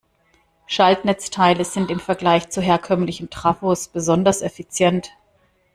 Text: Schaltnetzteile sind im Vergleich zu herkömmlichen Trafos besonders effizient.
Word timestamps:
Schaltnetzteile 0.65 1.63
sind 1.63 1.91
im 1.91 1.99
Vergleich 1.99 2.49
zu 2.49 2.59
herkömmlichen 2.59 3.29
Trafos 3.29 3.87
besonders 3.87 4.41
effizient. 4.41 5.11